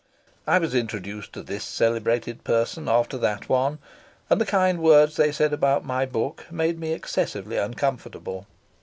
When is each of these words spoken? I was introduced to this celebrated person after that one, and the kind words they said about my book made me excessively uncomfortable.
I 0.47 0.57
was 0.57 0.73
introduced 0.73 1.31
to 1.33 1.43
this 1.43 1.63
celebrated 1.63 2.43
person 2.43 2.89
after 2.89 3.19
that 3.19 3.47
one, 3.47 3.77
and 4.31 4.41
the 4.41 4.47
kind 4.47 4.79
words 4.81 5.15
they 5.15 5.31
said 5.31 5.53
about 5.53 5.85
my 5.85 6.07
book 6.07 6.47
made 6.49 6.79
me 6.79 6.91
excessively 6.93 7.57
uncomfortable. 7.57 8.47